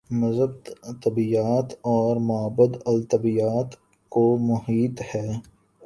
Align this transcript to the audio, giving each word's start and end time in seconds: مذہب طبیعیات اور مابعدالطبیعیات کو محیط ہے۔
مذہب 0.09 0.51
طبیعیات 1.03 1.73
اور 1.81 2.15
مابعدالطبیعیات 2.15 3.75
کو 4.11 4.37
محیط 4.37 5.01
ہے۔ 5.15 5.27